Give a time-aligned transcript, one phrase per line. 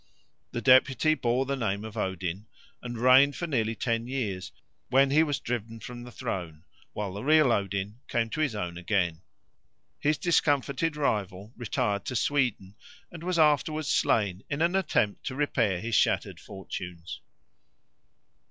[0.51, 2.47] The deputy bore the name of Odin,
[2.81, 4.51] and reigned for nearly ten years,
[4.89, 8.79] when he was driven from the throne, while the real Odin came to his own
[8.79, 9.21] again.
[9.99, 12.73] His discomfited rival retired to Sweden
[13.11, 17.21] and was afterwards slain in an attempt to repair his shattered fortunes.